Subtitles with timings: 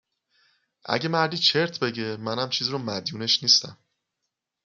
[0.85, 3.77] اگر مردی چرت بگه، منم چیزی رو مدیونش نیستم